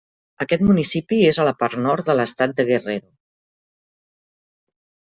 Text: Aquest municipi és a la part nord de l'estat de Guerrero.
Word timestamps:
Aquest 0.45 0.63
municipi 0.69 1.19
és 1.33 1.39
a 1.43 1.45
la 1.49 1.53
part 1.59 1.79
nord 1.89 2.09
de 2.09 2.17
l'estat 2.21 2.57
de 2.61 2.67
Guerrero. 2.73 3.09